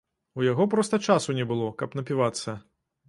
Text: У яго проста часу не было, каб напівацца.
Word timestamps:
У 0.39 0.45
яго 0.51 0.65
проста 0.73 0.99
часу 1.07 1.35
не 1.41 1.45
было, 1.53 1.67
каб 1.83 1.99
напівацца. 2.01 2.59